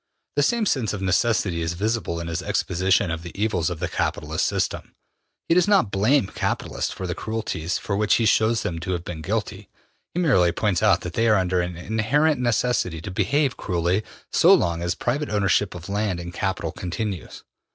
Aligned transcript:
The 0.35 0.41
same 0.41 0.65
sense 0.65 0.93
of 0.93 1.03
necessity 1.03 1.61
is 1.61 1.73
visible 1.73 2.19
in 2.19 2.25
his 2.25 2.41
exposition 2.41 3.11
of 3.11 3.21
the 3.21 3.39
evils 3.39 3.69
of 3.69 3.79
the 3.79 3.87
capitalist 3.87 4.47
system. 4.47 4.95
He 5.47 5.53
does 5.53 5.67
not 5.67 5.91
blame 5.91 6.25
capitalists 6.25 6.91
for 6.91 7.05
the 7.05 7.13
cruelties 7.13 7.79
of 7.87 7.97
which 7.99 8.15
he 8.15 8.25
shows 8.25 8.63
them 8.63 8.79
to 8.79 8.93
have 8.93 9.03
been 9.05 9.21
guilty; 9.21 9.69
he 10.15 10.19
merely 10.19 10.51
points 10.53 10.81
out 10.81 11.01
that 11.01 11.13
they 11.13 11.27
are 11.27 11.37
under 11.37 11.61
an 11.61 11.77
inherent 11.77 12.41
necessity 12.41 12.99
to 12.99 13.11
behave 13.11 13.57
cruelly 13.57 14.01
so 14.31 14.51
long 14.55 14.81
as 14.81 14.95
private 14.95 15.29
ownership 15.29 15.75
of 15.75 15.87
land 15.87 16.19
and 16.19 16.33
capital 16.33 16.71
continues. 16.71 17.43